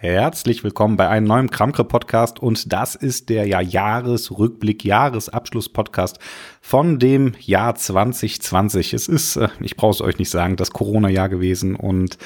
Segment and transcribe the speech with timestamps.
[0.00, 6.20] Herzlich willkommen bei einem neuen Kramkre-Podcast und das ist der ja Jahresrückblick, Jahresabschluss-Podcast
[6.60, 8.94] von dem Jahr 2020.
[8.94, 12.16] Es ist, äh, ich brauche es euch nicht sagen, das Corona-Jahr gewesen und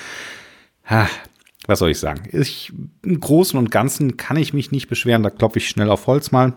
[0.84, 1.08] ha,
[1.66, 2.24] was soll ich sagen?
[2.32, 6.06] Ich, Im Großen und Ganzen kann ich mich nicht beschweren, da klopfe ich schnell auf
[6.06, 6.52] Holz mal.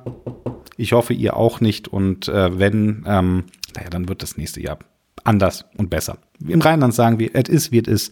[0.75, 4.79] Ich hoffe, ihr auch nicht und äh, wenn, ähm, naja, dann wird das nächste Jahr
[5.23, 6.17] anders und besser.
[6.45, 8.11] Im Rheinland sagen wir, et is, wird is,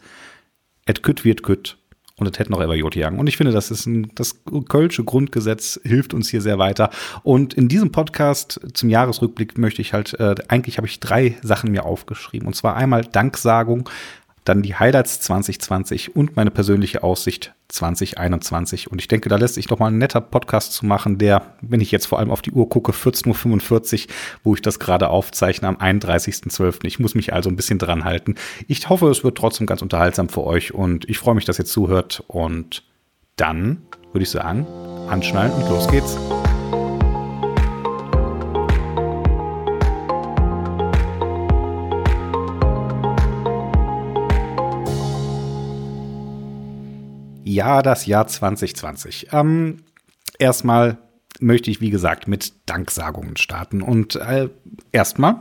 [0.86, 1.78] et kütt wird kütt
[2.20, 3.20] und es hätte noch Everjot jagen.
[3.20, 6.90] Und ich finde, das ist ein, das Kölsche Grundgesetz hilft uns hier sehr weiter.
[7.24, 11.72] Und in diesem Podcast zum Jahresrückblick möchte ich halt, äh, eigentlich habe ich drei Sachen
[11.72, 12.48] mir aufgeschrieben.
[12.48, 13.90] Und zwar einmal Danksagung,
[14.46, 18.92] dann die Highlights 2020 und meine persönliche Aussicht 2021.
[18.92, 21.82] Und ich denke, da lässt sich doch mal ein netter Podcast zu machen, der, wenn
[21.82, 24.14] ich jetzt vor allem auf die Uhr gucke, 14.45 Uhr,
[24.44, 26.86] wo ich das gerade aufzeichne am 31.12.
[26.86, 28.36] Ich muss mich also ein bisschen dran halten.
[28.68, 31.66] Ich hoffe, es wird trotzdem ganz unterhaltsam für euch und ich freue mich, dass ihr
[31.66, 32.24] zuhört.
[32.28, 32.84] Und
[33.36, 34.68] dann würde ich sagen,
[35.10, 36.18] anschnallen und los geht's.
[47.64, 49.28] Ja, das Jahr 2020.
[49.32, 49.84] Ähm,
[50.38, 50.98] erstmal
[51.40, 53.82] möchte ich, wie gesagt, mit Danksagungen starten.
[53.82, 54.50] Und äh,
[54.92, 55.40] erstmal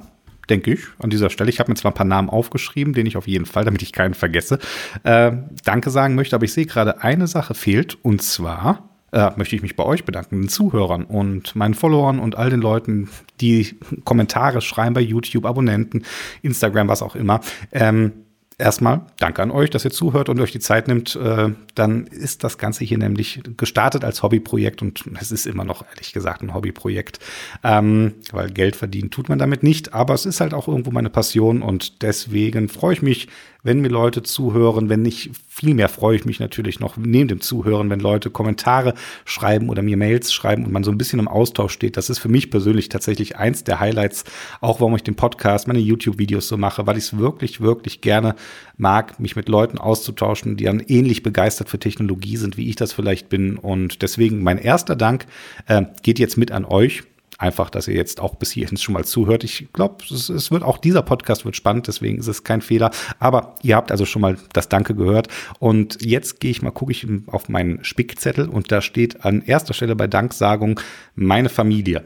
[0.48, 3.16] denke ich, an dieser Stelle, ich habe mir zwar ein paar Namen aufgeschrieben, den ich
[3.16, 4.60] auf jeden Fall, damit ich keinen vergesse,
[5.02, 5.32] äh,
[5.64, 7.98] Danke sagen möchte, aber ich sehe gerade, eine Sache fehlt.
[8.04, 12.36] Und zwar äh, möchte ich mich bei euch bedanken, den Zuhörern und meinen Followern und
[12.36, 13.08] all den Leuten,
[13.40, 16.04] die Kommentare schreiben bei YouTube, Abonnenten,
[16.42, 17.40] Instagram, was auch immer.
[17.72, 18.12] Ähm,
[18.58, 21.16] erstmal danke an euch, dass ihr zuhört und euch die Zeit nimmt.
[21.16, 25.84] Äh, dann ist das Ganze hier nämlich gestartet als Hobbyprojekt und es ist immer noch,
[25.88, 27.18] ehrlich gesagt, ein Hobbyprojekt,
[27.64, 29.94] ähm, weil Geld verdienen tut man damit nicht.
[29.94, 33.28] Aber es ist halt auch irgendwo meine Passion und deswegen freue ich mich,
[33.62, 37.40] wenn mir Leute zuhören, wenn nicht, viel mehr freue ich mich natürlich noch neben dem
[37.40, 38.94] Zuhören, wenn Leute Kommentare
[39.24, 41.96] schreiben oder mir Mails schreiben und man so ein bisschen im Austausch steht.
[41.96, 44.24] Das ist für mich persönlich tatsächlich eins der Highlights,
[44.60, 48.34] auch warum ich den Podcast, meine YouTube-Videos so mache, weil ich es wirklich, wirklich gerne
[48.76, 52.92] mag, mich mit Leuten auszutauschen, die dann ähnlich begeistert für Technologie sind, wie ich das
[52.92, 53.56] vielleicht bin.
[53.56, 55.26] Und deswegen mein erster Dank
[55.66, 57.04] äh, geht jetzt mit an euch
[57.42, 59.42] einfach, dass ihr jetzt auch bis hierhin schon mal zuhört.
[59.42, 62.92] Ich glaube, es, es, wird auch dieser Podcast wird spannend, deswegen ist es kein Fehler.
[63.18, 65.28] Aber ihr habt also schon mal das Danke gehört.
[65.58, 69.74] Und jetzt gehe ich mal, gucke ich auf meinen Spickzettel und da steht an erster
[69.74, 70.78] Stelle bei Danksagung
[71.14, 72.04] meine Familie.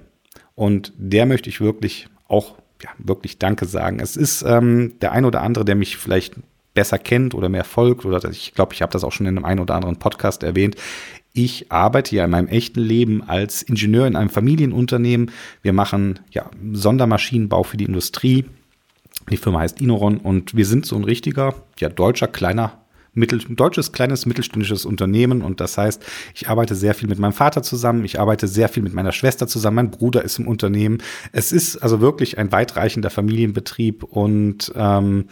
[0.55, 4.01] Und der möchte ich wirklich auch ja, wirklich Danke sagen.
[4.01, 6.35] Es ist ähm, der ein oder andere, der mich vielleicht
[6.75, 9.45] besser kennt oder mehr folgt, oder ich glaube, ich habe das auch schon in einem
[9.45, 10.77] einen oder anderen Podcast erwähnt.
[11.33, 15.31] Ich arbeite ja in meinem echten Leben als Ingenieur in einem Familienunternehmen.
[15.63, 18.45] Wir machen ja Sondermaschinenbau für die Industrie.
[19.31, 22.86] Die Firma heißt Inoron und wir sind so ein richtiger, ja, deutscher kleiner
[23.17, 25.43] mittel, deutsches kleines mittelständisches Unternehmen.
[25.43, 26.05] Und das heißt,
[26.35, 29.49] ich arbeite sehr viel mit meinem Vater zusammen, ich arbeite sehr viel mit meiner Schwester
[29.49, 30.99] zusammen, mein Bruder ist im Unternehmen.
[31.33, 34.05] Es ist also wirklich ein weitreichender Familienbetrieb.
[34.05, 35.27] Und ähm,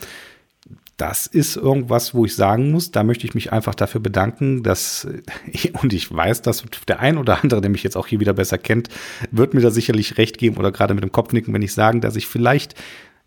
[0.96, 5.06] das ist irgendwas, wo ich sagen muss, da möchte ich mich einfach dafür bedanken, dass,
[5.82, 8.58] und ich weiß, dass der ein oder andere, der mich jetzt auch hier wieder besser
[8.58, 8.88] kennt,
[9.30, 12.00] wird mir da sicherlich recht geben oder gerade mit dem Kopf nicken, wenn ich sagen,
[12.00, 12.74] dass ich vielleicht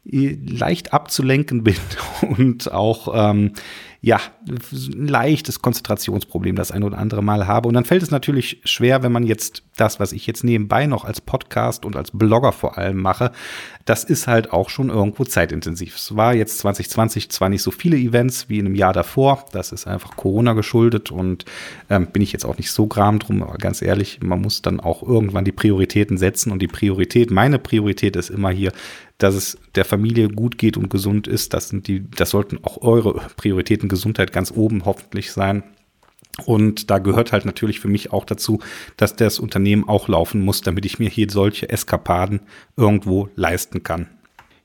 [0.10, 1.76] leicht abzulenken bin
[2.38, 3.54] und auch ähm,
[4.02, 7.68] ja, ein leichtes Konzentrationsproblem das ein oder andere Mal habe.
[7.68, 11.04] Und dann fällt es natürlich schwer, wenn man jetzt das, was ich jetzt nebenbei noch
[11.04, 13.32] als Podcast und als Blogger vor allem mache,
[13.86, 15.96] das ist halt auch schon irgendwo zeitintensiv.
[15.96, 19.72] Es war jetzt 2020 zwar nicht so viele Events wie in einem Jahr davor, das
[19.72, 21.46] ist einfach Corona geschuldet und
[21.90, 24.80] ähm, bin ich jetzt auch nicht so gram drum, aber ganz ehrlich, man muss dann
[24.80, 28.72] auch irgendwann die Prioritäten setzen und die Priorität, meine Priorität ist immer hier,
[29.18, 31.54] dass es der Familie gut geht und gesund ist.
[31.54, 35.64] Das sind die, das sollten auch eure Prioritäten Gesundheit ganz oben hoffentlich sein.
[36.46, 38.60] Und da gehört halt natürlich für mich auch dazu,
[38.96, 42.42] dass das Unternehmen auch laufen muss, damit ich mir hier solche Eskapaden
[42.76, 44.08] irgendwo leisten kann.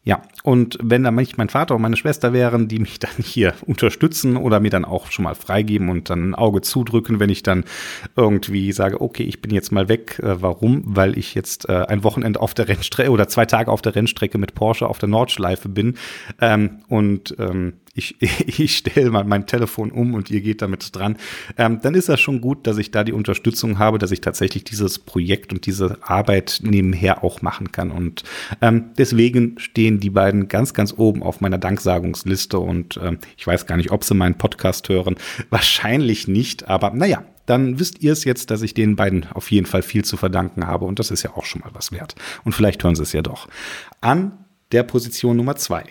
[0.04, 3.54] Ja, und wenn da nicht mein Vater und meine Schwester wären, die mich dann hier
[3.66, 7.44] unterstützen oder mir dann auch schon mal freigeben und dann ein Auge zudrücken, wenn ich
[7.44, 7.64] dann
[8.16, 10.18] irgendwie sage, okay, ich bin jetzt mal weg.
[10.18, 10.82] Äh, warum?
[10.84, 14.38] Weil ich jetzt äh, ein Wochenende auf der Rennstrecke oder zwei Tage auf der Rennstrecke
[14.38, 15.94] mit Porsche auf der Nordschleife bin
[16.40, 21.16] ähm, und ähm, ich, ich stelle mal mein Telefon um und ihr geht damit dran,
[21.58, 24.64] ähm, dann ist das schon gut, dass ich da die Unterstützung habe, dass ich tatsächlich
[24.64, 27.90] dieses Projekt und diese Arbeit nebenher auch machen kann.
[27.90, 28.24] Und
[28.60, 33.66] ähm, deswegen stehen die beiden ganz, ganz oben auf meiner Danksagungsliste und ähm, ich weiß
[33.66, 35.16] gar nicht, ob sie meinen Podcast hören.
[35.50, 39.66] Wahrscheinlich nicht, aber naja, dann wisst ihr es jetzt, dass ich den beiden auf jeden
[39.66, 42.14] Fall viel zu verdanken habe und das ist ja auch schon mal was wert.
[42.44, 43.48] Und vielleicht hören sie es ja doch.
[44.00, 45.84] An der Position Nummer zwei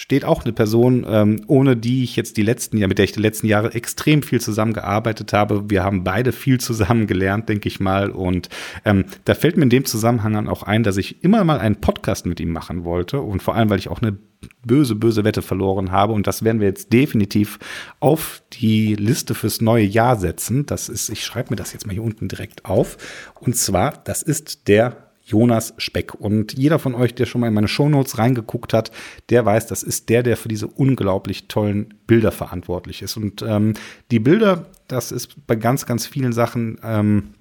[0.00, 3.12] steht auch eine Person, ähm, ohne die ich jetzt die letzten Jahre, mit der ich
[3.12, 5.68] die letzten Jahre extrem viel zusammengearbeitet habe.
[5.68, 8.10] Wir haben beide viel zusammen gelernt, denke ich mal.
[8.10, 8.48] Und
[8.86, 12.24] ähm, da fällt mir in dem Zusammenhang auch ein, dass ich immer mal einen Podcast
[12.24, 13.20] mit ihm machen wollte.
[13.20, 14.16] Und vor allem, weil ich auch eine
[14.64, 16.14] böse, böse Wette verloren habe.
[16.14, 17.58] Und das werden wir jetzt definitiv
[18.00, 20.64] auf die Liste fürs neue Jahr setzen.
[20.64, 22.96] Das ist, ich schreibe mir das jetzt mal hier unten direkt auf.
[23.38, 26.14] Und zwar, das ist der Jonas Speck.
[26.14, 28.90] Und jeder von euch, der schon mal in meine Shownotes reingeguckt hat,
[29.30, 33.16] der weiß, das ist der, der für diese unglaublich tollen Bilder verantwortlich ist.
[33.16, 33.74] Und ähm,
[34.10, 36.78] die Bilder, das ist bei ganz, ganz vielen Sachen.
[36.82, 37.34] Ähm,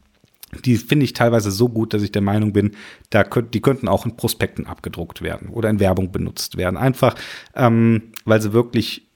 [0.65, 2.71] die finde ich teilweise so gut, dass ich der Meinung bin,
[3.09, 6.77] da könnt, die könnten auch in Prospekten abgedruckt werden oder in Werbung benutzt werden.
[6.77, 7.15] Einfach,
[7.55, 9.07] ähm, weil sie wirklich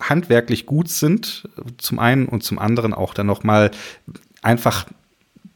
[0.00, 1.48] handwerklich gut sind,
[1.78, 3.70] zum einen und zum anderen auch dann noch mal
[4.42, 4.86] einfach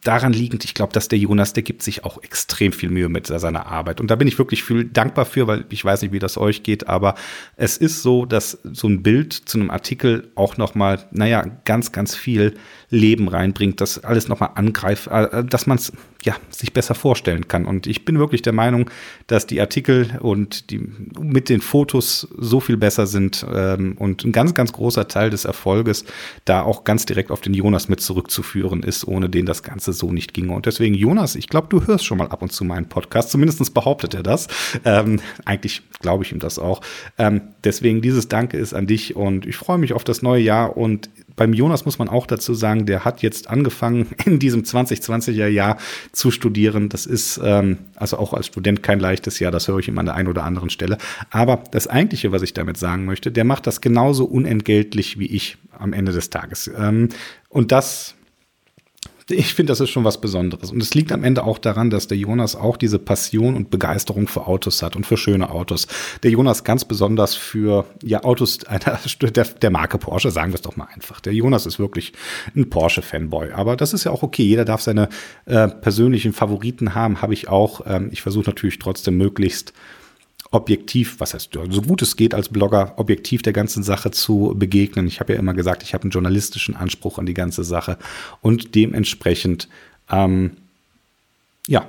[0.05, 3.27] daran liegend, ich glaube, dass der Jonas, der gibt sich auch extrem viel Mühe mit
[3.27, 4.01] seiner Arbeit.
[4.01, 6.62] Und da bin ich wirklich viel dankbar für, weil ich weiß nicht, wie das euch
[6.62, 7.15] geht, aber
[7.56, 11.91] es ist so, dass so ein Bild zu einem Artikel auch noch mal, naja, ganz,
[11.91, 12.55] ganz viel
[12.94, 15.93] Leben reinbringt, das alles noch mal angreift, äh, dass man es
[16.25, 17.67] ja, sich besser vorstellen kann.
[17.67, 18.91] Und ich bin wirklich der Meinung,
[19.26, 20.79] dass die Artikel und die
[21.19, 25.44] mit den Fotos so viel besser sind ähm, und ein ganz, ganz großer Teil des
[25.44, 26.05] Erfolges
[26.46, 30.12] da auch ganz direkt auf den Jonas mit zurückzuführen ist, ohne den das Ganze so
[30.12, 30.55] nicht ginge.
[30.55, 33.75] Und deswegen, Jonas, ich glaube, du hörst schon mal ab und zu meinen Podcast, zumindest
[33.75, 34.49] behauptet er das.
[34.85, 36.81] Ähm, eigentlich glaube ich ihm das auch.
[37.19, 40.76] Ähm, deswegen, dieses Danke ist an dich und ich freue mich auf das neue Jahr
[40.76, 45.47] und beim Jonas muss man auch dazu sagen, der hat jetzt angefangen, in diesem 2020er
[45.47, 45.79] Jahr
[46.13, 46.89] zu studieren.
[46.89, 50.07] Das ist ähm, also auch als Student kein leichtes Jahr, das höre ich ihm an
[50.07, 50.99] der einen oder anderen Stelle.
[51.31, 55.57] Aber das Eigentliche, was ich damit sagen möchte, der macht das genauso unentgeltlich wie ich
[55.79, 56.71] am Ende des Tages.
[56.77, 57.09] Ähm,
[57.49, 58.15] und das
[59.31, 60.71] ich finde, das ist schon was Besonderes.
[60.71, 64.29] Und es liegt am Ende auch daran, dass der Jonas auch diese Passion und Begeisterung
[64.29, 65.87] für Autos hat und für schöne Autos.
[66.23, 70.62] Der Jonas ganz besonders für ja Autos einer, der, der Marke Porsche, sagen wir es
[70.62, 71.21] doch mal einfach.
[71.21, 72.12] Der Jonas ist wirklich
[72.55, 73.53] ein Porsche-Fanboy.
[73.53, 74.44] Aber das ist ja auch okay.
[74.44, 75.09] Jeder darf seine
[75.47, 77.82] äh, persönlichen Favoriten haben, habe ich auch.
[77.87, 79.73] Ähm, ich versuche natürlich trotzdem möglichst
[80.55, 85.09] objektiv, was heißt, so gut es geht als Blogger, objektiv der ganzen Sache zu begegnen.
[85.09, 87.99] Ich habe ja immer gesagt, ich habe einen journalistischen Anspruch an die ganze Sache
[88.41, 89.69] und dementsprechend,
[90.11, 90.53] ähm,
[91.67, 91.87] ja,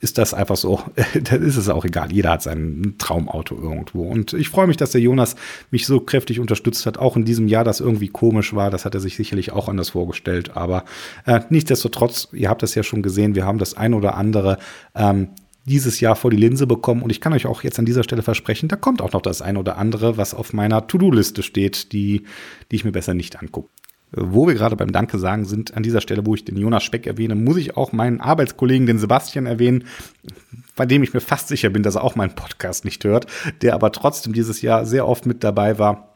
[0.00, 0.80] ist das einfach so,
[1.24, 2.10] dann ist es auch egal.
[2.10, 4.04] Jeder hat sein Traumauto irgendwo.
[4.04, 5.36] Und ich freue mich, dass der Jonas
[5.70, 8.70] mich so kräftig unterstützt hat, auch in diesem Jahr, das irgendwie komisch war.
[8.70, 10.56] Das hat er sich sicherlich auch anders vorgestellt.
[10.56, 10.84] Aber
[11.26, 14.58] äh, nichtsdestotrotz, ihr habt das ja schon gesehen, wir haben das ein oder andere
[14.94, 15.28] ähm,
[15.66, 17.02] dieses Jahr vor die Linse bekommen.
[17.02, 19.42] Und ich kann euch auch jetzt an dieser Stelle versprechen, da kommt auch noch das
[19.42, 22.22] ein oder andere, was auf meiner To-Do-Liste steht, die,
[22.70, 23.68] die ich mir besser nicht angucke.
[24.12, 27.06] Wo wir gerade beim Danke sagen sind, an dieser Stelle, wo ich den Jonas Speck
[27.06, 29.84] erwähne, muss ich auch meinen Arbeitskollegen, den Sebastian, erwähnen,
[30.76, 33.26] bei dem ich mir fast sicher bin, dass er auch meinen Podcast nicht hört,
[33.62, 36.15] der aber trotzdem dieses Jahr sehr oft mit dabei war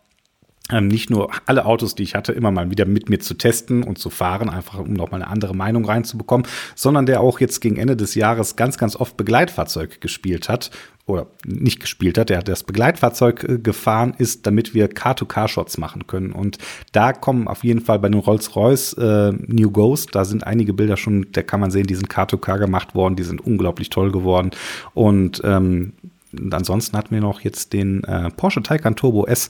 [0.71, 3.83] ähm, nicht nur alle Autos, die ich hatte, immer mal wieder mit mir zu testen
[3.83, 7.61] und zu fahren, einfach um noch mal eine andere Meinung reinzubekommen, sondern der auch jetzt
[7.61, 10.71] gegen Ende des Jahres ganz, ganz oft Begleitfahrzeug gespielt hat
[11.07, 16.07] oder nicht gespielt hat, der hat das Begleitfahrzeug äh, gefahren ist, damit wir Car-to-Car-Shots machen
[16.07, 16.33] können.
[16.33, 16.59] Und
[16.93, 20.97] da kommen auf jeden Fall bei den Rolls-Royce äh, New Ghost, da sind einige Bilder
[20.97, 24.53] schon, da kann man sehen, die sind Car-to-Car gemacht worden, die sind unglaublich toll geworden.
[24.95, 25.95] Und ähm,
[26.53, 29.49] ansonsten hatten wir noch jetzt den äh, Porsche Taycan Turbo S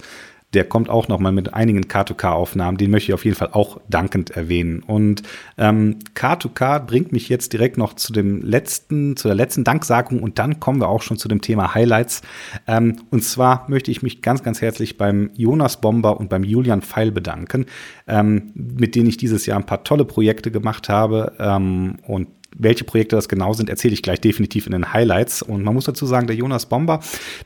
[0.55, 2.77] der kommt auch noch mal mit einigen Car2Car-Aufnahmen.
[2.77, 4.83] Den möchte ich auf jeden Fall auch dankend erwähnen.
[4.83, 5.23] Und
[5.59, 10.39] ähm, Car2Car bringt mich jetzt direkt noch zu dem letzten, zu der letzten Danksagung und
[10.39, 12.23] dann kommen wir auch schon zu dem Thema Highlights.
[12.67, 16.83] Ähm, und zwar möchte ich mich ganz, ganz herzlich beim Jonas Bomber und beim Julian
[16.83, 17.67] Pfeil bedanken,
[18.09, 22.85] ähm, mit denen ich dieses Jahr ein paar tolle Projekte gemacht habe ähm, und welche
[22.85, 25.43] Projekte das genau sind, erzähle ich gleich definitiv in den Highlights.
[25.43, 27.01] Und man muss dazu sagen, der Jonas Bomber,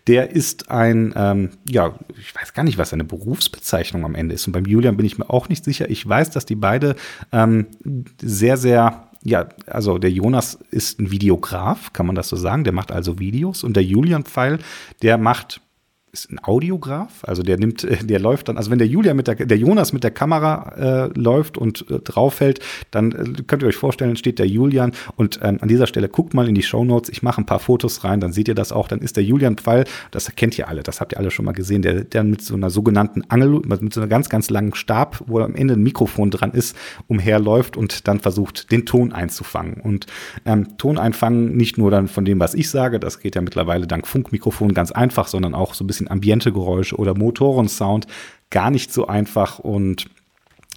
[0.06, 4.46] der ist ein, ähm, ja, ich weiß gar nicht, was seine Berufsbezeichnung am Ende ist.
[4.46, 5.90] Und beim Julian bin ich mir auch nicht sicher.
[5.90, 6.96] Ich weiß, dass die beide
[7.32, 7.66] ähm,
[8.20, 12.64] sehr, sehr ja, also der Jonas ist ein Videograf, kann man das so sagen.
[12.64, 14.58] Der macht also Videos und der Julian Pfeil,
[15.00, 15.62] der macht
[16.14, 19.34] ist ein Audiograf, also der nimmt, der läuft dann, also wenn der Julia mit der,
[19.34, 23.76] der Jonas mit der Kamera äh, läuft und äh, draufhält, dann äh, könnt ihr euch
[23.76, 27.10] vorstellen, steht der Julian und ähm, an dieser Stelle guckt mal in die Show Notes,
[27.10, 29.56] ich mache ein paar Fotos rein, dann seht ihr das auch, dann ist der Julian
[29.56, 32.42] Pfeil, das kennt ihr alle, das habt ihr alle schon mal gesehen, der, der mit
[32.42, 35.82] so einer sogenannten Angel, mit so einer ganz, ganz langen Stab, wo am Ende ein
[35.82, 36.76] Mikrofon dran ist,
[37.08, 39.80] umherläuft und dann versucht, den Ton einzufangen.
[39.80, 40.06] Und
[40.46, 43.86] ähm, Ton einfangen nicht nur dann von dem, was ich sage, das geht ja mittlerweile
[43.86, 48.06] dank Funkmikrofon ganz einfach, sondern auch so ein bisschen bisschen Ambientegeräusche oder Motorensound
[48.50, 50.06] gar nicht so einfach und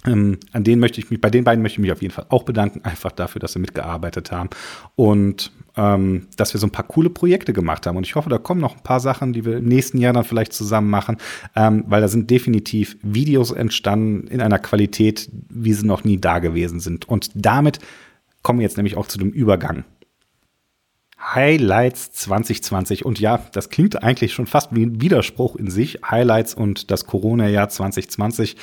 [0.06, 2.26] Ähm, an denen möchte ich mich, bei den beiden möchte ich mich auf jeden Fall
[2.28, 4.48] auch bedanken, einfach dafür, dass sie mitgearbeitet haben
[4.94, 7.96] und ähm, dass wir so ein paar coole Projekte gemacht haben.
[7.96, 10.22] Und ich hoffe, da kommen noch ein paar Sachen, die wir im nächsten Jahr dann
[10.22, 11.16] vielleicht zusammen machen,
[11.56, 16.38] ähm, weil da sind definitiv Videos entstanden in einer Qualität, wie sie noch nie da
[16.38, 17.08] gewesen sind.
[17.08, 17.80] Und damit
[18.42, 19.84] kommen wir jetzt nämlich auch zu dem Übergang
[21.20, 23.04] Highlights 2020.
[23.04, 26.00] Und ja, das klingt eigentlich schon fast wie ein Widerspruch in sich.
[26.08, 28.56] Highlights und das Corona-Jahr 2020.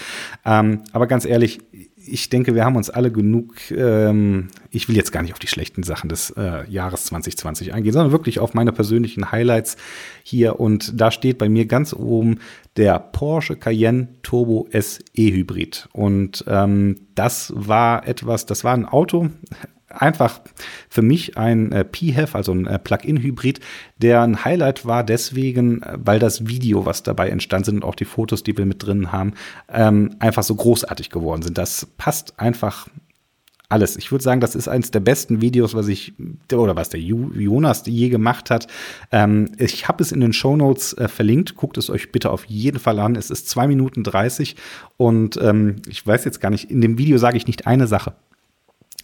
[0.46, 1.60] Ähm, aber ganz ehrlich,
[2.08, 5.48] ich denke, wir haben uns alle genug, ähm, ich will jetzt gar nicht auf die
[5.48, 9.78] schlechten Sachen des äh, Jahres 2020 eingehen, sondern wirklich auf meine persönlichen Highlights
[10.24, 10.60] hier.
[10.60, 12.40] Und da steht bei mir ganz oben
[12.78, 15.90] der Porsche Cayenne Turbo SE Hybrid.
[15.94, 19.30] Und ähm, das war etwas, das war ein Auto,
[20.02, 20.42] einfach
[20.90, 23.60] für mich ein äh, PHEV, also ein äh, Plug-in-Hybrid,
[23.98, 27.96] der ein Highlight war deswegen, äh, weil das Video, was dabei entstanden sind und auch
[27.96, 29.34] die Fotos, die wir mit drin haben,
[29.70, 31.58] ähm, einfach so großartig geworden sind.
[31.58, 32.88] Das passt einfach
[33.70, 33.98] alles.
[33.98, 36.14] Ich würde sagen, das ist eines der besten Videos, was ich
[36.52, 38.68] oder was der Jonas je gemacht hat.
[39.12, 41.56] Ähm, ich habe es in den Show Notes äh, verlinkt.
[41.56, 43.16] Guckt es euch bitte auf jeden Fall an.
[43.16, 44.56] Es ist zwei Minuten 30
[44.98, 48.16] und ähm, ich weiß jetzt gar nicht, in dem Video sage ich nicht eine Sache.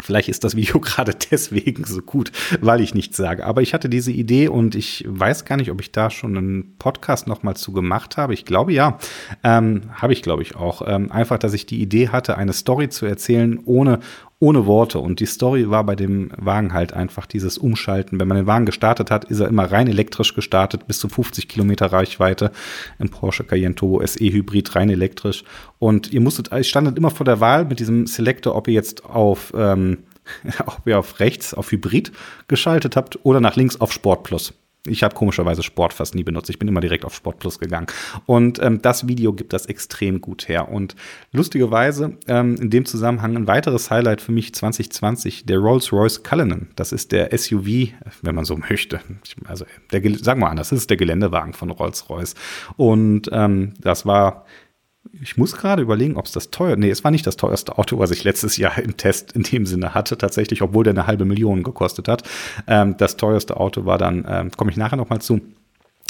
[0.01, 3.45] Vielleicht ist das Video gerade deswegen so gut, weil ich nichts sage.
[3.45, 6.77] Aber ich hatte diese Idee und ich weiß gar nicht, ob ich da schon einen
[6.77, 8.33] Podcast noch mal zu gemacht habe.
[8.33, 8.97] Ich glaube ja,
[9.43, 10.81] ähm, habe ich glaube ich auch.
[10.85, 13.99] Ähm, einfach, dass ich die Idee hatte, eine Story zu erzählen, ohne
[14.41, 14.99] ohne Worte.
[14.99, 18.19] Und die Story war bei dem Wagen halt einfach dieses Umschalten.
[18.19, 21.47] Wenn man den Wagen gestartet hat, ist er immer rein elektrisch gestartet, bis zu 50
[21.47, 22.51] Kilometer Reichweite.
[22.97, 25.43] Ein Porsche Cayenne Turbo SE Hybrid, rein elektrisch.
[25.77, 29.05] Und ihr musstet, ich standet immer vor der Wahl mit diesem Selector, ob ihr jetzt
[29.05, 29.99] auf, ähm,
[30.65, 32.11] ob ihr auf rechts auf Hybrid
[32.47, 34.53] geschaltet habt oder nach links auf Sport Plus.
[34.87, 36.49] Ich habe komischerweise Sport fast nie benutzt.
[36.49, 37.85] Ich bin immer direkt auf Sport Plus gegangen.
[38.25, 40.69] Und ähm, das Video gibt das extrem gut her.
[40.69, 40.95] Und
[41.31, 46.69] lustigerweise ähm, in dem Zusammenhang ein weiteres Highlight für mich 2020, der Rolls-Royce Cullinan.
[46.75, 47.89] Das ist der SUV,
[48.23, 49.01] wenn man so möchte.
[49.45, 52.33] Also der, sagen wir anders, das ist der Geländewagen von Rolls-Royce.
[52.75, 54.45] Und ähm, das war
[55.19, 57.99] ich muss gerade überlegen, ob es das teuer, nee, es war nicht das teuerste Auto,
[57.99, 61.25] was ich letztes Jahr im Test in dem Sinne hatte, tatsächlich, obwohl der eine halbe
[61.25, 62.23] Million gekostet hat.
[62.67, 65.41] Ähm, das teuerste Auto war dann, ähm, komme ich nachher nochmal zu,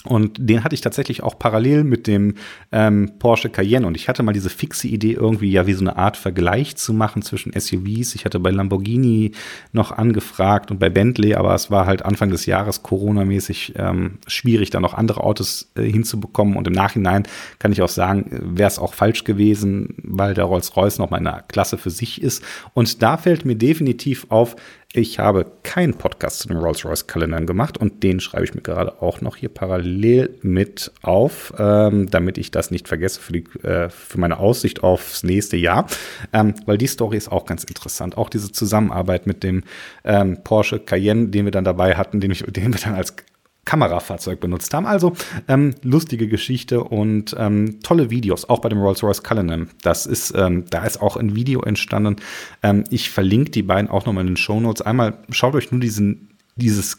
[0.04, 2.34] und den hatte ich tatsächlich auch parallel mit dem
[2.72, 3.86] ähm, Porsche Cayenne.
[3.86, 6.92] Und ich hatte mal diese fixe Idee, irgendwie ja wie so eine Art Vergleich zu
[6.94, 8.16] machen zwischen SUVs.
[8.16, 9.34] Ich hatte bei Lamborghini
[9.74, 14.72] noch angefragt und bei Bentley, aber es war halt Anfang des Jahres Corona-mäßig ähm, schwierig,
[14.72, 16.56] da noch andere Autos äh, hinzubekommen.
[16.56, 17.28] Und im Nachhinein
[17.60, 21.28] kann ich auch sagen, wäre es auch falsch gewesen, weil der Rolls-Royce noch mal in
[21.28, 22.44] einer Klasse für sich ist.
[22.74, 24.56] Und da fällt mir definitiv auf,
[24.94, 29.22] ich habe keinen Podcast zu den Rolls-Royce-Kalendern gemacht und den schreibe ich mir gerade auch
[29.22, 34.20] noch hier parallel mit auf, ähm, damit ich das nicht vergesse für, die, äh, für
[34.20, 35.88] meine Aussicht aufs nächste Jahr,
[36.34, 38.18] ähm, weil die Story ist auch ganz interessant.
[38.18, 39.64] Auch diese Zusammenarbeit mit dem
[40.04, 43.16] ähm, Porsche Cayenne, den wir dann dabei hatten, den, ich, den wir dann als
[43.66, 44.86] Kamerafahrzeug benutzt haben.
[44.86, 45.14] Also
[45.48, 49.70] ähm, lustige Geschichte und ähm, tolle Videos, auch bei dem Rolls-Royce Cullinan.
[49.82, 52.16] Das ist, ähm, da ist auch ein Video entstanden.
[52.64, 54.82] Ähm, ich verlinke die beiden auch nochmal in den Show Notes.
[54.82, 56.98] Einmal schaut euch nur diesen, dieses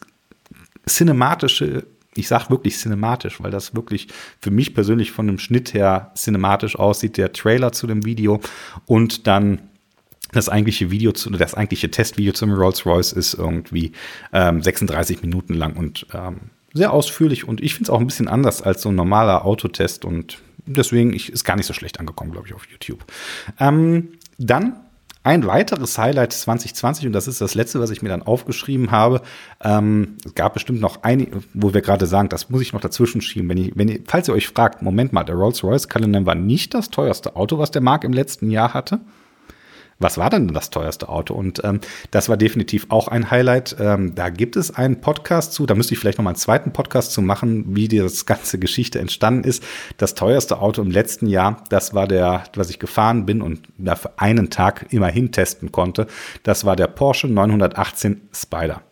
[0.88, 6.12] cinematische ich sage wirklich cinematisch, weil das wirklich für mich persönlich von dem Schnitt her
[6.14, 8.40] cinematisch aussieht, der Trailer zu dem Video
[8.84, 9.62] und dann
[10.32, 13.92] das eigentliche Video zu, das eigentliche Testvideo zum Rolls-Royce ist irgendwie
[14.32, 18.28] ähm, 36 Minuten lang und ähm, sehr ausführlich und ich finde es auch ein bisschen
[18.28, 22.32] anders als so ein normaler Autotest und deswegen ich, ist gar nicht so schlecht angekommen,
[22.32, 23.04] glaube ich, auf YouTube.
[23.60, 24.08] Ähm,
[24.38, 24.80] dann
[25.24, 29.22] ein weiteres Highlight 2020, und das ist das letzte, was ich mir dann aufgeschrieben habe.
[29.62, 33.20] Ähm, es gab bestimmt noch einige, wo wir gerade sagen, das muss ich noch dazwischen
[33.20, 33.48] schieben.
[33.48, 36.74] Wenn, ich, wenn ihr, falls ihr euch fragt, Moment mal, der Rolls-Royce Cullinan war nicht
[36.74, 39.00] das teuerste Auto, was der Markt im letzten Jahr hatte
[40.02, 41.34] was war denn das teuerste Auto?
[41.34, 41.80] Und ähm,
[42.10, 43.76] das war definitiv auch ein Highlight.
[43.78, 46.72] Ähm, da gibt es einen Podcast zu, da müsste ich vielleicht noch mal einen zweiten
[46.72, 49.62] Podcast zu machen, wie die ganze Geschichte entstanden ist.
[49.96, 53.96] Das teuerste Auto im letzten Jahr, das war der, was ich gefahren bin und da
[53.96, 56.06] für einen Tag immerhin testen konnte.
[56.42, 58.82] Das war der Porsche 918 Spider.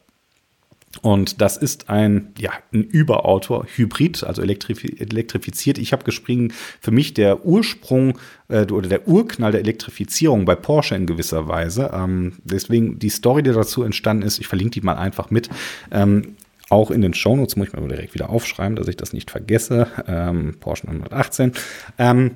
[1.02, 5.78] Und das ist ein, ja, ein Überauto, Hybrid, also elektrifiziert.
[5.78, 8.18] Ich habe gespringen, für mich der Ursprung
[8.49, 11.90] äh, oder der Urknall der Elektrifizierung bei Porsche in gewisser Weise.
[11.94, 15.49] Ähm, deswegen die Story, die dazu entstanden ist, ich verlinke die mal einfach mit.
[15.92, 16.37] Ähm,
[16.70, 19.87] auch in den Shownotes muss ich mal direkt wieder aufschreiben, dass ich das nicht vergesse.
[20.06, 21.52] Ähm, Porsche 918.
[21.99, 22.32] Ähm,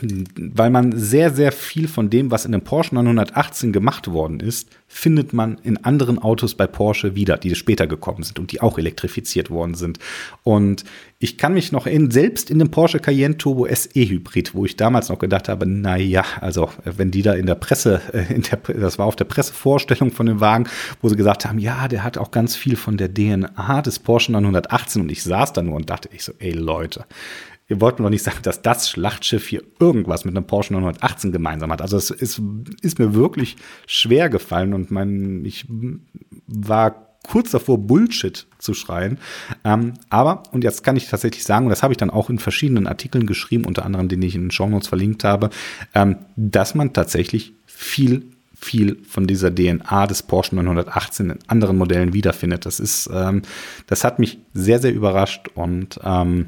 [0.00, 4.68] weil man sehr, sehr viel von dem, was in dem Porsche 918 gemacht worden ist,
[4.86, 8.78] findet man in anderen Autos bei Porsche wieder, die später gekommen sind und die auch
[8.78, 9.98] elektrifiziert worden sind.
[10.42, 10.84] Und
[11.18, 14.76] ich kann mich noch in, selbst in dem Porsche Cayenne Turbo SE Hybrid, wo ich
[14.76, 18.42] damals noch gedacht habe, na ja, also wenn die da in der Presse, äh, in
[18.42, 20.68] der, das war auf der Pressevorstellung von dem Wagen,
[21.00, 24.32] wo sie gesagt haben, ja, der hat auch ganz viel von der DNA des Porsche
[24.32, 27.06] 918 und ich saß da nur und dachte ich so, ey Leute,
[27.66, 31.72] wir wollten doch nicht sagen, dass das Schlachtschiff hier irgendwas mit einem Porsche 918 gemeinsam
[31.72, 31.82] hat.
[31.82, 32.40] Also es ist,
[32.80, 33.56] ist mir wirklich
[33.86, 35.66] schwer gefallen und mein, ich
[36.46, 39.18] war kurz davor, Bullshit zu schreien.
[39.64, 42.38] Ähm, aber, und jetzt kann ich tatsächlich sagen, und das habe ich dann auch in
[42.38, 45.50] verschiedenen Artikeln geschrieben, unter anderem, den ich in den Show Notes verlinkt habe,
[45.94, 52.14] ähm, dass man tatsächlich viel viel von dieser DNA des Porsche 918 in anderen Modellen
[52.14, 52.64] wiederfindet.
[52.64, 53.42] Das ist, ähm,
[53.86, 56.46] das hat mich sehr, sehr überrascht und ähm,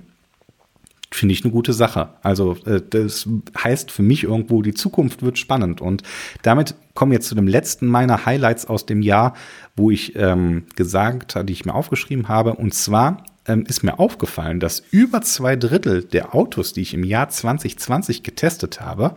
[1.11, 2.11] finde ich eine gute Sache.
[2.23, 3.29] Also äh, das
[3.63, 5.81] heißt für mich irgendwo, die Zukunft wird spannend.
[5.81, 6.03] Und
[6.43, 9.35] damit kommen jetzt zu dem letzten meiner Highlights aus dem Jahr,
[9.77, 12.55] wo ich ähm, gesagt habe, die ich mir aufgeschrieben habe.
[12.55, 17.05] Und zwar ähm, ist mir aufgefallen, dass über zwei Drittel der Autos, die ich im
[17.05, 19.15] Jahr 2020 getestet habe,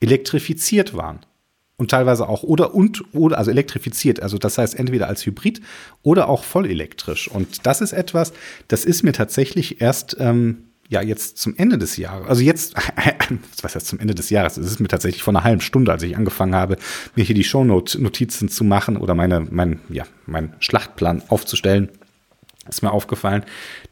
[0.00, 1.20] elektrifiziert waren.
[1.76, 5.60] Und teilweise auch oder und oder also elektrifiziert, also das heißt entweder als Hybrid
[6.02, 7.28] oder auch voll elektrisch.
[7.28, 8.32] Und das ist etwas,
[8.66, 12.74] das ist mir tatsächlich erst ähm, ja jetzt zum Ende des Jahres, also jetzt,
[13.62, 16.02] was heißt zum Ende des Jahres, es ist mir tatsächlich vor einer halben Stunde, als
[16.02, 16.76] ich angefangen habe,
[17.14, 21.90] mir hier die Shownote-Notizen zu machen oder meine, mein, ja, meinen Schlachtplan aufzustellen,
[22.68, 23.44] ist mir aufgefallen,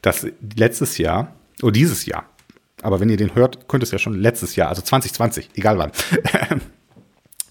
[0.02, 0.26] dass
[0.56, 2.28] letztes Jahr, oder dieses Jahr,
[2.82, 5.92] aber wenn ihr den hört, könnte es ja schon letztes Jahr, also 2020, egal wann,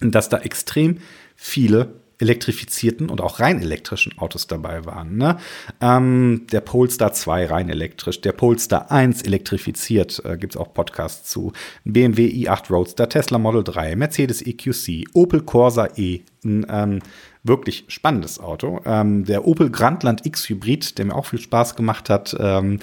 [0.00, 0.98] dass da extrem
[1.36, 5.16] viele elektrifizierten und auch rein elektrischen Autos dabei waren.
[5.16, 5.36] Ne?
[5.80, 11.30] Ähm, der Polestar 2 rein elektrisch, der Polestar 1 elektrifiziert, äh, gibt es auch Podcasts
[11.30, 11.52] zu,
[11.84, 17.00] BMW i8 Roadster, Tesla Model 3, Mercedes EQC, Opel Corsa E, ein ähm,
[17.42, 18.80] wirklich spannendes Auto.
[18.84, 22.78] Ähm, der Opel Grandland X Hybrid, der mir auch viel Spaß gemacht hat, ähm,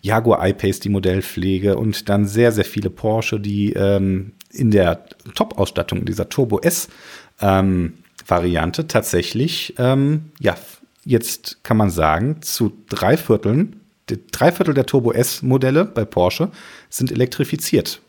[0.00, 5.04] Jaguar I-Pace, die Modellpflege und dann sehr, sehr viele Porsche, die ähm, in der
[5.34, 6.88] Top-Ausstattung dieser Turbo S
[7.40, 7.94] ähm,
[8.28, 10.54] Variante tatsächlich, ähm, ja,
[11.04, 13.80] jetzt kann man sagen, zu drei Vierteln,
[14.30, 16.50] drei Viertel der Turbo S-Modelle bei Porsche
[16.90, 18.00] sind elektrifiziert.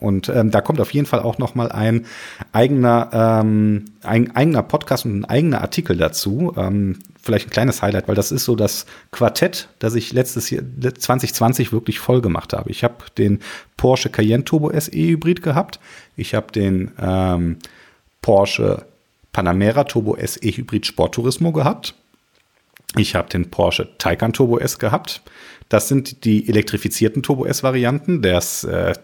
[0.00, 2.04] Und ähm, da kommt auf jeden Fall auch noch mal ein
[2.52, 6.52] eigener, ähm, ein eigener Podcast und ein eigener Artikel dazu.
[6.58, 10.62] Ähm, vielleicht ein kleines Highlight, weil das ist so das Quartett, das ich letztes Jahr
[10.62, 12.70] 2020 wirklich voll gemacht habe.
[12.70, 13.40] Ich habe den
[13.78, 15.80] Porsche Cayenne Turbo SE Hybrid gehabt.
[16.16, 17.56] Ich habe den ähm,
[18.20, 18.84] Porsche
[19.32, 21.94] Panamera Turbo SE Hybrid Sport Turismo gehabt.
[22.96, 25.22] Ich habe den Porsche Taycan Turbo S gehabt.
[25.70, 28.22] Das sind die elektrifizierten Turbo S-Varianten.
[28.22, 28.42] Äh,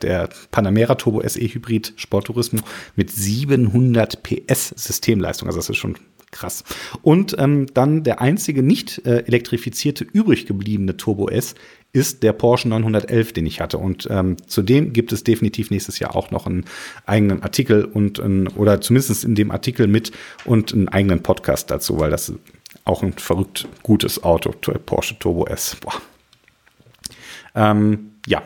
[0.02, 2.60] der Panamera Turbo SE Hybrid Sport Turismo
[2.96, 5.48] mit 700 PS Systemleistung.
[5.48, 5.96] Also das ist schon
[6.30, 6.64] krass.
[7.00, 11.54] Und ähm, dann der einzige nicht äh, elektrifizierte übrig gebliebene Turbo S
[11.92, 13.78] ist der Porsche 911, den ich hatte.
[13.78, 16.64] Und ähm, zudem gibt es definitiv nächstes Jahr auch noch einen
[17.06, 20.12] eigenen Artikel und ein, oder zumindest in dem Artikel mit
[20.44, 22.32] und einen eigenen Podcast dazu, weil das
[22.84, 25.76] auch ein verrückt gutes Auto, Porsche Turbo S.
[25.76, 26.00] Boah.
[27.54, 28.42] Ähm, ja,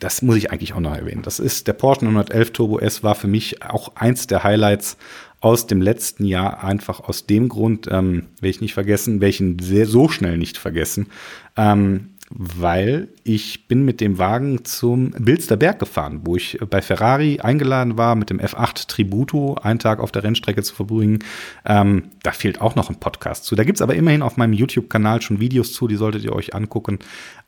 [0.00, 1.22] das muss ich eigentlich auch noch erwähnen.
[1.22, 4.96] Das ist der Porsche 911 Turbo S war für mich auch eins der Highlights
[5.40, 9.86] aus dem letzten Jahr, einfach aus dem Grund, ähm, will ich nicht vergessen, welchen sehr
[9.86, 11.08] so schnell nicht vergessen.
[11.56, 17.40] Ähm, weil ich bin mit dem Wagen zum Bilster Berg gefahren, wo ich bei Ferrari
[17.40, 21.20] eingeladen war, mit dem F8 Tributo einen Tag auf der Rennstrecke zu verbringen.
[21.64, 23.54] Ähm, da fehlt auch noch ein Podcast zu.
[23.54, 26.54] Da gibt es aber immerhin auf meinem YouTube-Kanal schon Videos zu, die solltet ihr euch
[26.54, 26.98] angucken.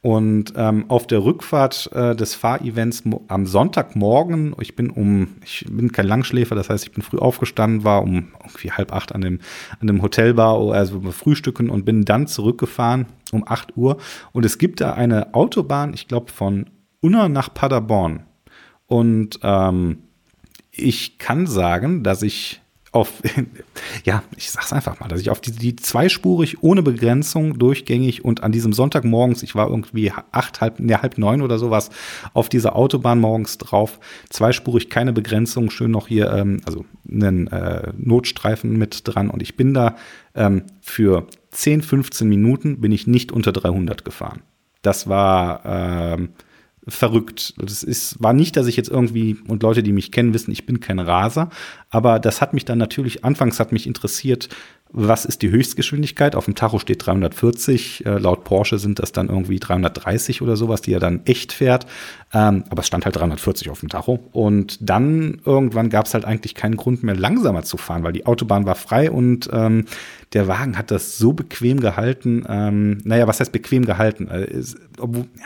[0.03, 5.93] Und ähm, auf der Rückfahrt äh, des Fahrevents am Sonntagmorgen, ich bin um, ich bin
[5.93, 9.41] kein Langschläfer, das heißt, ich bin früh aufgestanden, war um irgendwie halb acht an dem,
[9.79, 13.99] an dem Hotelbar, also frühstücken und bin dann zurückgefahren um 8 Uhr.
[14.33, 18.25] Und es gibt da eine Autobahn, ich glaube, von Unna nach Paderborn.
[18.87, 19.99] Und ähm,
[20.71, 22.60] ich kann sagen, dass ich
[22.92, 23.22] auf,
[24.05, 28.42] ja, ich sag's einfach mal, dass ich auf die, die zweispurig ohne Begrenzung durchgängig und
[28.42, 31.90] an diesem Sonntagmorgens, ich war irgendwie acht, halb, ne, halb neun oder sowas,
[32.35, 37.92] auf dieser Autobahn morgens drauf, zweispurig, keine Begrenzung, schön noch hier, ähm, also einen äh,
[37.96, 39.96] Notstreifen mit dran und ich bin da
[40.35, 44.42] ähm, für 10, 15 Minuten bin ich nicht unter 300 gefahren.
[44.83, 46.31] Das war, ähm,
[46.87, 47.55] verrückt.
[47.59, 50.66] Das ist, war nicht, dass ich jetzt irgendwie, und Leute, die mich kennen, wissen, ich
[50.66, 51.51] bin kein Raser,
[51.90, 54.49] aber das hat mich dann natürlich, anfangs hat mich interessiert,
[54.93, 56.35] was ist die Höchstgeschwindigkeit?
[56.35, 60.83] Auf dem Tacho steht 340, äh, laut Porsche sind das dann irgendwie 330 oder sowas,
[60.83, 61.87] die er dann echt fährt.
[62.33, 64.19] Ähm, aber es stand halt 340 auf dem Tacho.
[64.33, 68.27] Und dann irgendwann gab es halt eigentlich keinen Grund mehr, langsamer zu fahren, weil die
[68.27, 69.85] Autobahn war frei und ähm,
[70.33, 72.45] der Wagen hat das so bequem gehalten.
[72.49, 74.27] Ähm, naja, was heißt bequem gehalten?
[74.27, 75.45] Äh, ist, obwohl, ja,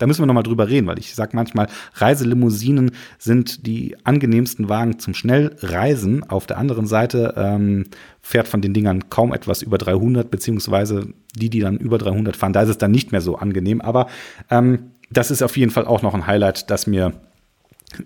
[0.00, 4.68] da müssen wir noch mal drüber reden, weil ich sage manchmal, Reiselimousinen sind die angenehmsten
[4.70, 6.28] Wagen zum Schnellreisen.
[6.28, 7.84] Auf der anderen Seite ähm,
[8.22, 12.54] fährt von den Dingern kaum etwas über 300, beziehungsweise die, die dann über 300 fahren,
[12.54, 13.82] da ist es dann nicht mehr so angenehm.
[13.82, 14.06] Aber
[14.50, 17.12] ähm, das ist auf jeden Fall auch noch ein Highlight, das mir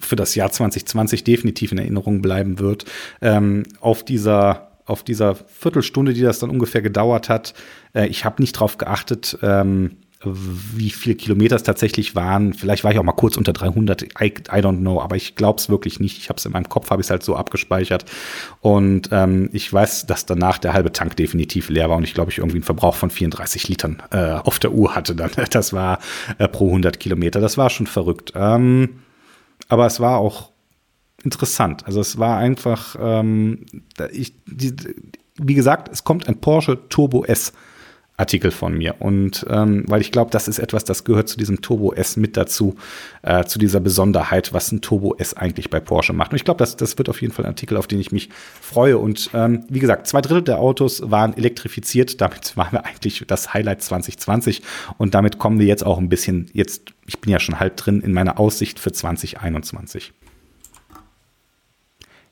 [0.01, 2.87] für das Jahr 2020 definitiv in Erinnerung bleiben wird.
[3.23, 7.55] Ähm, auf dieser auf dieser Viertelstunde, die das dann ungefähr gedauert hat,
[7.95, 12.55] äh, ich habe nicht drauf geachtet, ähm, wie viele Kilometer es tatsächlich waren.
[12.55, 14.03] Vielleicht war ich auch mal kurz unter 300.
[14.03, 16.19] I, I don't know, aber ich glaube es wirklich nicht.
[16.19, 18.05] Ich habe es in meinem Kopf, habe ich es halt so abgespeichert.
[18.61, 22.31] Und ähm, ich weiß, dass danach der halbe Tank definitiv leer war und ich glaube,
[22.31, 25.31] ich irgendwie einen Verbrauch von 34 Litern äh, auf der Uhr hatte dann.
[25.51, 26.01] Das war
[26.39, 27.41] äh, pro 100 Kilometer.
[27.41, 28.33] Das war schon verrückt.
[28.35, 29.01] Ähm,
[29.69, 30.51] aber es war auch
[31.23, 31.87] interessant.
[31.87, 33.67] Also es war einfach, ähm,
[34.11, 34.75] ich, die,
[35.37, 37.53] wie gesagt, es kommt ein Porsche Turbo S
[38.16, 39.00] Artikel von mir.
[39.00, 42.37] Und ähm, weil ich glaube, das ist etwas, das gehört zu diesem Turbo S mit
[42.37, 42.77] dazu,
[43.22, 46.31] äh, zu dieser Besonderheit, was ein Turbo S eigentlich bei Porsche macht.
[46.31, 48.29] Und ich glaube, das, das wird auf jeden Fall ein Artikel, auf den ich mich
[48.61, 48.98] freue.
[48.98, 52.20] Und ähm, wie gesagt, zwei Drittel der Autos waren elektrifiziert.
[52.20, 54.62] Damit waren wir eigentlich das Highlight 2020.
[54.96, 58.00] Und damit kommen wir jetzt auch ein bisschen, jetzt, ich bin ja schon halb drin,
[58.00, 60.12] in meine Aussicht für 2021.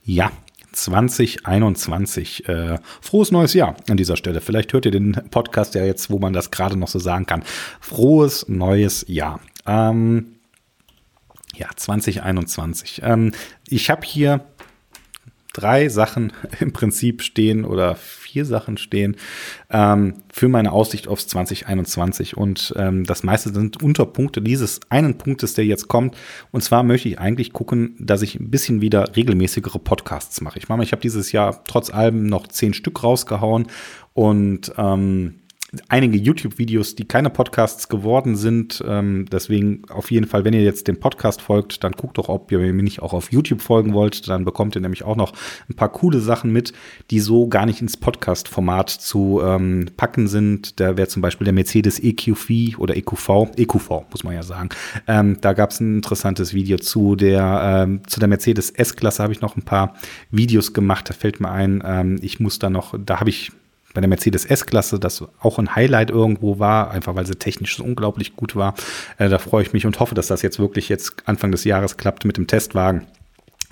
[0.04, 0.30] Ja,
[0.72, 2.48] 2021.
[2.48, 4.40] Äh, frohes neues Jahr an dieser Stelle.
[4.40, 7.44] Vielleicht hört ihr den Podcast ja jetzt, wo man das gerade noch so sagen kann.
[7.80, 9.40] Frohes neues Jahr.
[9.66, 10.36] Ähm,
[11.54, 13.02] ja, 2021.
[13.04, 13.32] Ähm,
[13.68, 14.40] ich habe hier
[15.52, 19.16] drei Sachen im Prinzip stehen oder vier Sachen stehen
[19.70, 22.36] ähm, für meine Aussicht aufs 2021.
[22.36, 26.16] Und ähm, das meiste sind Unterpunkte dieses einen Punktes, der jetzt kommt.
[26.50, 30.58] Und zwar möchte ich eigentlich gucken, dass ich ein bisschen wieder regelmäßigere Podcasts mache.
[30.58, 33.66] Ich meine, ich habe dieses Jahr trotz allem noch zehn Stück rausgehauen
[34.14, 35.41] und ähm,
[35.88, 38.82] einige YouTube-Videos, die keine Podcasts geworden sind.
[38.86, 42.52] Ähm, deswegen auf jeden Fall, wenn ihr jetzt dem Podcast folgt, dann guckt doch, ob
[42.52, 44.28] ihr mir nicht auch auf YouTube folgen wollt.
[44.28, 45.32] Dann bekommt ihr nämlich auch noch
[45.70, 46.74] ein paar coole Sachen mit,
[47.10, 50.78] die so gar nicht ins Podcast-Format zu ähm, packen sind.
[50.78, 54.68] Da wäre zum Beispiel der Mercedes EQV oder EQV, EQV muss man ja sagen.
[55.06, 59.32] Ähm, da gab es ein interessantes Video zu der ähm, zu der Mercedes S-Klasse habe
[59.32, 59.94] ich noch ein paar
[60.30, 61.08] Videos gemacht.
[61.08, 63.52] Da fällt mir ein, ähm, ich muss da noch, da habe ich
[63.94, 67.84] bei der Mercedes S-Klasse, das auch ein Highlight irgendwo war, einfach weil sie technisch so
[67.84, 68.74] unglaublich gut war.
[69.18, 71.96] Äh, da freue ich mich und hoffe, dass das jetzt wirklich jetzt Anfang des Jahres
[71.96, 73.06] klappt mit dem Testwagen.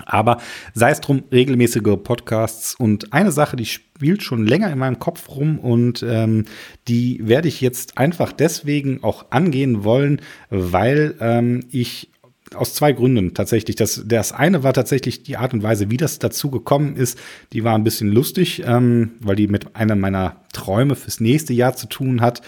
[0.05, 0.37] Aber
[0.73, 5.29] sei es drum, regelmäßige Podcasts und eine Sache, die spielt schon länger in meinem Kopf
[5.29, 6.45] rum und ähm,
[6.87, 12.09] die werde ich jetzt einfach deswegen auch angehen wollen, weil ähm, ich
[12.55, 13.75] aus zwei Gründen tatsächlich.
[13.75, 17.17] Das, das eine war tatsächlich die Art und Weise, wie das dazu gekommen ist.
[17.53, 21.75] Die war ein bisschen lustig, ähm, weil die mit einer meiner Träume fürs nächste Jahr
[21.75, 22.41] zu tun hat.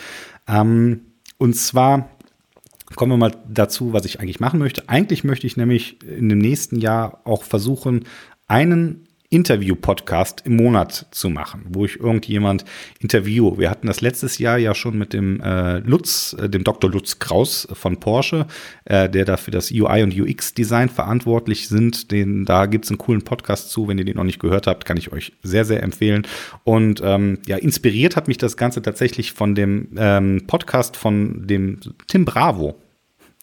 [0.48, 1.02] Ähm,
[1.38, 2.10] und zwar
[2.96, 4.88] kommen wir mal dazu, was ich eigentlich machen möchte.
[4.88, 8.06] Eigentlich möchte ich nämlich in dem nächsten Jahr auch versuchen,
[8.48, 9.03] einen
[9.34, 12.66] Interview-Podcast im Monat zu machen, wo ich irgendjemand
[13.00, 13.58] interviewe.
[13.58, 16.92] Wir hatten das letztes Jahr ja schon mit dem äh, Lutz, äh, dem Dr.
[16.92, 18.46] Lutz Kraus von Porsche,
[18.86, 22.12] äh, der da für das UI und UX-Design verantwortlich sind.
[22.12, 23.88] Den, da gibt's einen coolen Podcast zu.
[23.88, 26.28] Wenn ihr den noch nicht gehört habt, kann ich euch sehr, sehr empfehlen.
[26.64, 31.80] Und ähm, ja, inspiriert hat mich das Ganze tatsächlich von dem ähm, Podcast von dem
[32.08, 32.83] Tim Bravo.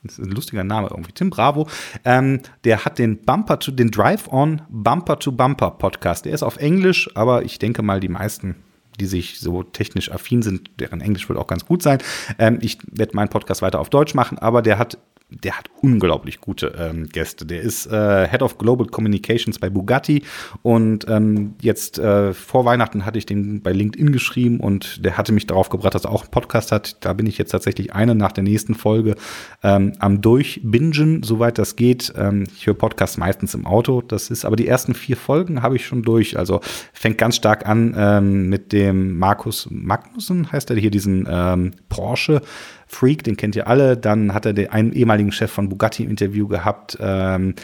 [0.02, 1.12] Das ist ein lustiger Name irgendwie.
[1.12, 1.68] Tim Bravo,
[2.04, 6.24] ähm, der hat den Bumper to, den Drive-On Bumper to Bumper Podcast.
[6.24, 8.56] Der ist auf Englisch, aber ich denke mal, die meisten,
[9.00, 11.98] die sich so technisch affin sind, deren Englisch wird auch ganz gut sein.
[12.38, 14.98] Ähm, ich werde meinen Podcast weiter auf Deutsch machen, aber der hat
[15.30, 17.46] der hat unglaublich gute ähm, Gäste.
[17.46, 20.24] Der ist äh, Head of Global Communications bei Bugatti
[20.62, 25.32] und ähm, jetzt äh, vor Weihnachten hatte ich den bei LinkedIn geschrieben und der hatte
[25.32, 27.04] mich darauf gebracht, dass er auch einen Podcast hat.
[27.04, 29.14] Da bin ich jetzt tatsächlich eine nach der nächsten Folge
[29.62, 32.12] ähm, am Durchbingen, soweit das geht.
[32.16, 34.02] Ähm, ich höre Podcasts meistens im Auto.
[34.02, 36.36] Das ist aber die ersten vier Folgen habe ich schon durch.
[36.36, 36.60] Also
[36.92, 42.42] fängt ganz stark an ähm, mit dem Markus Magnussen, heißt er hier, diesen ähm, Porsche.
[42.86, 43.96] Freak, den kennt ihr alle.
[43.96, 46.98] Dann hat er den einen ehemaligen Chef von Bugatti im Interview gehabt.
[47.00, 47.54] Ähm,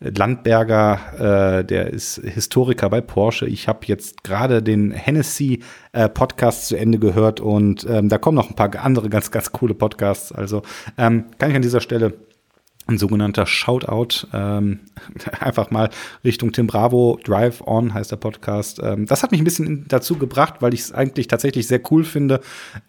[0.00, 3.46] Landberger, äh, der ist Historiker bei Porsche.
[3.46, 6.08] Ich habe jetzt gerade den Hennessy äh,
[6.50, 10.32] zu Ende gehört und ähm, da kommen noch ein paar andere ganz, ganz coole Podcasts.
[10.32, 10.62] Also
[10.98, 12.14] ähm, kann ich an dieser Stelle
[12.86, 14.80] ein sogenannter Shoutout, ähm,
[15.40, 15.90] einfach mal
[16.24, 18.80] Richtung Tim Bravo, Drive On heißt der Podcast.
[18.82, 22.04] Ähm, das hat mich ein bisschen dazu gebracht, weil ich es eigentlich tatsächlich sehr cool
[22.04, 22.40] finde,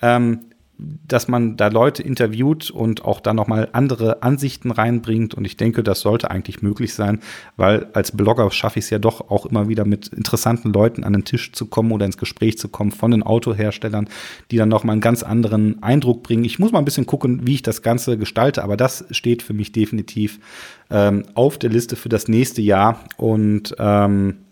[0.02, 0.42] ähm,
[0.78, 5.34] dass man da Leute interviewt und auch da nochmal andere Ansichten reinbringt.
[5.34, 7.20] Und ich denke, das sollte eigentlich möglich sein,
[7.56, 11.14] weil als Blogger schaffe ich es ja doch auch immer wieder mit interessanten Leuten an
[11.14, 14.10] den Tisch zu kommen oder ins Gespräch zu kommen von den Autoherstellern,
[14.52, 16.44] die dann nochmal einen ganz anderen Eindruck bringen.
[16.44, 19.54] Ich muss mal ein bisschen gucken, wie ich das Ganze gestalte, aber das steht für
[19.54, 20.40] mich definitiv
[20.90, 23.00] ähm, auf der Liste für das nächste Jahr.
[23.18, 24.45] Und ähm,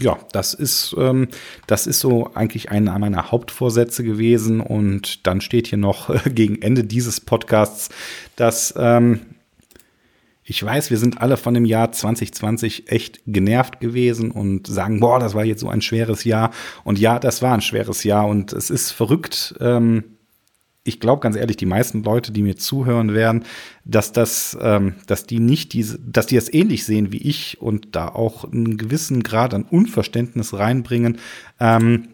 [0.00, 1.28] ja, das ist, ähm,
[1.66, 4.60] das ist so eigentlich einer meiner Hauptvorsätze gewesen.
[4.60, 7.90] Und dann steht hier noch äh, gegen Ende dieses Podcasts,
[8.36, 9.20] dass ähm,
[10.50, 15.20] ich weiß, wir sind alle von dem Jahr 2020 echt genervt gewesen und sagen, boah,
[15.20, 16.50] das war jetzt so ein schweres Jahr.
[16.82, 19.54] Und ja, das war ein schweres Jahr und es ist verrückt.
[19.60, 20.04] Ähm,
[20.82, 23.44] ich glaube ganz ehrlich, die meisten Leute, die mir zuhören werden,
[23.84, 27.94] dass das, ähm, dass die nicht diese, dass die das ähnlich sehen wie ich und
[27.94, 31.18] da auch einen gewissen Grad an Unverständnis reinbringen,
[31.58, 32.08] ähm,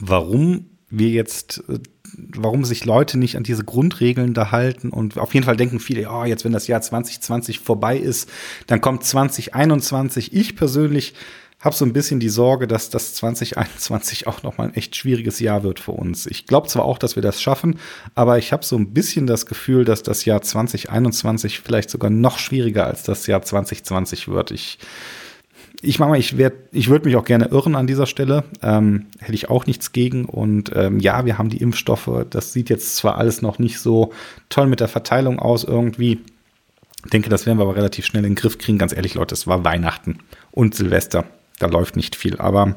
[0.00, 1.78] warum wir jetzt, äh,
[2.14, 6.10] warum sich Leute nicht an diese Grundregeln da halten und auf jeden Fall denken viele,
[6.10, 8.28] oh, jetzt wenn das Jahr 2020 vorbei ist,
[8.66, 10.32] dann kommt 2021.
[10.32, 11.14] Ich persönlich
[11.60, 15.40] habe so ein bisschen die Sorge, dass das 2021 auch noch mal ein echt schwieriges
[15.40, 16.26] Jahr wird für uns.
[16.26, 17.78] Ich glaube zwar auch, dass wir das schaffen,
[18.14, 22.38] aber ich habe so ein bisschen das Gefühl, dass das Jahr 2021 vielleicht sogar noch
[22.38, 24.50] schwieriger als das Jahr 2020 wird.
[24.50, 24.78] Ich
[25.82, 28.44] ich mache mal, ich werde, ich würde mich auch gerne irren an dieser Stelle.
[28.62, 30.24] Ähm, hätte ich auch nichts gegen.
[30.24, 32.10] Und ähm, ja, wir haben die Impfstoffe.
[32.30, 34.12] Das sieht jetzt zwar alles noch nicht so
[34.48, 36.20] toll mit der Verteilung aus irgendwie.
[37.04, 38.78] Ich denke, das werden wir aber relativ schnell in den Griff kriegen.
[38.78, 40.18] Ganz ehrlich, Leute, es war Weihnachten
[40.50, 41.24] und Silvester
[41.58, 42.38] da läuft nicht viel.
[42.38, 42.76] Aber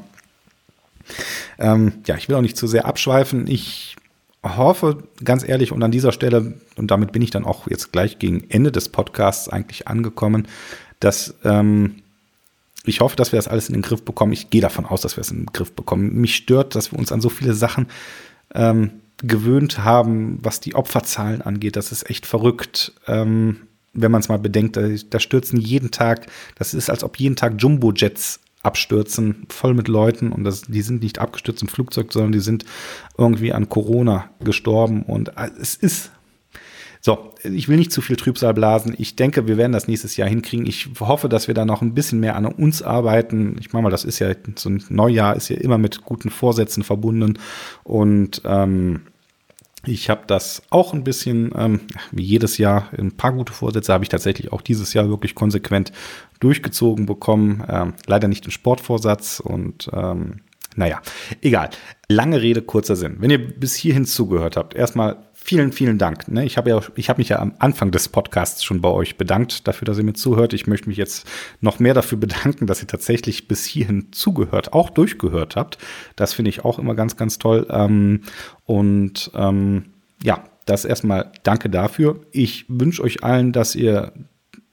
[1.58, 3.46] ähm, ja, ich will auch nicht zu sehr abschweifen.
[3.46, 3.96] Ich
[4.42, 8.18] hoffe, ganz ehrlich, und an dieser Stelle, und damit bin ich dann auch jetzt gleich
[8.18, 10.48] gegen Ende des Podcasts eigentlich angekommen,
[10.98, 11.96] dass ähm,
[12.84, 14.32] ich hoffe, dass wir das alles in den Griff bekommen.
[14.32, 16.14] Ich gehe davon aus, dass wir es in den Griff bekommen.
[16.14, 17.88] Mich stört, dass wir uns an so viele Sachen
[18.54, 21.76] ähm, gewöhnt haben, was die Opferzahlen angeht.
[21.76, 22.92] Das ist echt verrückt.
[23.06, 23.58] Ähm,
[23.92, 27.36] wenn man es mal bedenkt, da, da, stürzen jeden Tag, das ist, als ob jeden
[27.36, 32.32] Tag Jumbo-Jets abstürzen, voll mit Leuten und das, die sind nicht abgestürzt im Flugzeug, sondern
[32.32, 32.64] die sind
[33.16, 36.10] irgendwie an Corona gestorben und äh, es ist
[37.02, 38.94] so, ich will nicht zu viel Trübsal blasen.
[38.98, 40.66] Ich denke, wir werden das nächstes Jahr hinkriegen.
[40.66, 43.56] Ich hoffe, dass wir da noch ein bisschen mehr an uns arbeiten.
[43.58, 46.82] Ich meine mal, das ist ja so ein Neujahr ist ja immer mit guten Vorsätzen
[46.82, 47.38] verbunden
[47.84, 49.00] und ähm,
[49.86, 51.80] ich habe das auch ein bisschen, ähm,
[52.12, 55.92] wie jedes Jahr, ein paar gute Vorsätze habe ich tatsächlich auch dieses Jahr wirklich konsequent
[56.38, 57.64] durchgezogen bekommen.
[57.68, 60.40] Ähm, leider nicht den Sportvorsatz und ähm,
[60.80, 61.02] naja,
[61.42, 61.68] egal.
[62.08, 63.18] Lange Rede, kurzer Sinn.
[63.20, 66.26] Wenn ihr bis hierhin zugehört habt, erstmal vielen, vielen Dank.
[66.28, 66.46] Ne?
[66.46, 69.84] Ich habe ja, ich mich ja am Anfang des Podcasts schon bei euch bedankt dafür,
[69.84, 70.54] dass ihr mir zuhört.
[70.54, 71.28] Ich möchte mich jetzt
[71.60, 75.76] noch mehr dafür bedanken, dass ihr tatsächlich bis hierhin zugehört, auch durchgehört habt.
[76.16, 77.66] Das finde ich auch immer ganz, ganz toll.
[77.68, 78.22] Ähm,
[78.64, 79.84] und ähm,
[80.22, 82.20] ja, das erstmal danke dafür.
[82.32, 84.14] Ich wünsche euch allen, dass ihr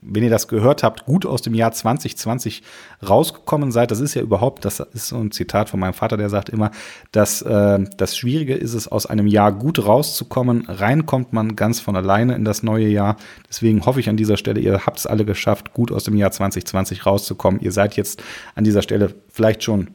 [0.10, 2.64] wenn ihr das gehört habt, gut aus dem Jahr 2020
[3.08, 3.92] rausgekommen seid.
[3.92, 6.72] Das ist ja überhaupt, das ist so ein Zitat von meinem Vater, der sagt immer,
[7.12, 10.66] dass äh, das Schwierige ist es, aus einem Jahr gut rauszukommen.
[10.68, 13.18] Rein kommt man ganz von alleine in das neue Jahr.
[13.48, 16.32] Deswegen hoffe ich an dieser Stelle, ihr habt es alle geschafft, gut aus dem Jahr
[16.32, 17.62] 2020 rauszukommen.
[17.62, 18.24] Ihr seid jetzt
[18.56, 19.92] an dieser Stelle vielleicht schon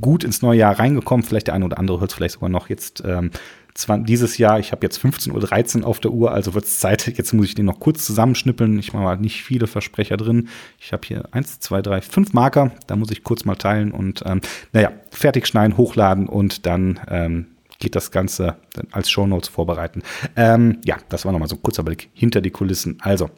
[0.00, 1.24] gut ins neue Jahr reingekommen.
[1.24, 3.30] Vielleicht der eine oder andere hört es vielleicht sogar noch jetzt ähm,
[3.76, 7.32] dieses Jahr, ich habe jetzt 15.13 Uhr auf der Uhr, also wird es Zeit, jetzt
[7.32, 8.78] muss ich den noch kurz zusammenschnippeln.
[8.78, 10.48] Ich mache mal nicht viele Versprecher drin.
[10.78, 14.22] Ich habe hier eins, zwei, drei, fünf Marker, da muss ich kurz mal teilen und
[14.26, 14.40] ähm,
[14.72, 17.46] naja, fertig schneiden, hochladen und dann ähm,
[17.80, 18.56] geht das Ganze
[18.92, 20.02] als Shownotes vorbereiten.
[20.36, 22.98] Ähm, ja, das war nochmal so ein kurzer Blick hinter die Kulissen.
[23.00, 23.28] Also,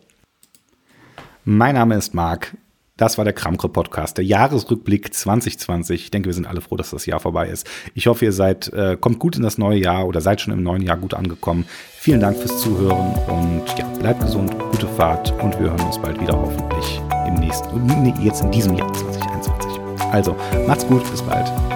[1.44, 2.56] mein Name ist Marc.
[2.96, 6.04] Das war der Kramkre Podcast, der Jahresrückblick 2020.
[6.04, 7.68] Ich denke, wir sind alle froh, dass das Jahr vorbei ist.
[7.92, 10.62] Ich hoffe, ihr seid, äh, kommt gut in das neue Jahr oder seid schon im
[10.62, 11.66] neuen Jahr gut angekommen.
[11.98, 16.18] Vielen Dank fürs Zuhören und ja, bleibt gesund, gute Fahrt und wir hören uns bald
[16.18, 19.72] wieder hoffentlich im nächsten, jetzt in diesem Jahr 2021.
[20.12, 20.34] Also,
[20.66, 21.75] macht's gut, bis bald.